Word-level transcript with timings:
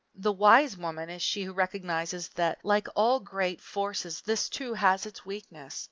The 0.15 0.33
wise 0.33 0.75
woman 0.77 1.11
is 1.11 1.21
she 1.21 1.43
who 1.43 1.53
recognizes 1.53 2.29
that 2.29 2.57
like 2.65 2.87
all 2.95 3.19
great 3.19 3.61
forces 3.61 4.21
this, 4.21 4.49
too, 4.49 4.73
has 4.73 5.05
its 5.05 5.27
weakness. 5.27 5.79